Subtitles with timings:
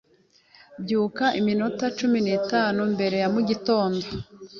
[0.83, 4.05] Byuka iminota cumi n'itanu mbere ya mugitondo.